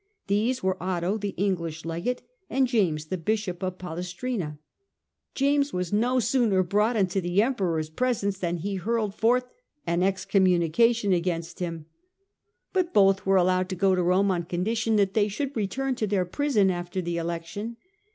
[0.25, 4.57] These were Otho, the English Legate, and James, the Bishop of Palestrina.
[5.35, 9.45] James was no sooner brought into the Emperor's presence than he hurled forth
[9.85, 11.85] an excommunication against him:
[12.73, 15.27] but 204 STUPOR MUNDI both were allowed to go to Rome on condition that they
[15.27, 17.77] should return to their prison after the election.